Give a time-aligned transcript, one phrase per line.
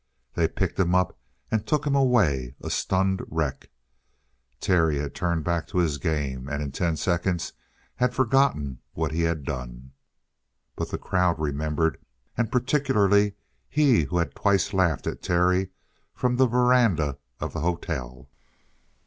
[0.33, 1.15] They picked him up
[1.51, 3.69] and took him away, a stunned wreck.
[4.59, 7.53] Terry had turned back to his game, and in ten seconds
[7.97, 9.91] had forgotten what he had done.
[10.75, 11.99] But the crowd remembered,
[12.35, 13.35] and particularly
[13.69, 15.69] he who had twice laughed at Terry
[16.15, 18.27] from the veranda of the hotel.